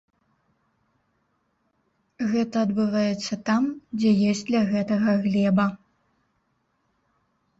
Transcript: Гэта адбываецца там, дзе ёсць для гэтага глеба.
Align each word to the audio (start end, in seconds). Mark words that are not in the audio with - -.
Гэта 2.31 2.55
адбываецца 2.69 3.33
там, 3.49 3.63
дзе 3.99 4.11
ёсць 4.31 4.43
для 4.49 4.61
гэтага 4.71 5.09
глеба. 5.29 5.67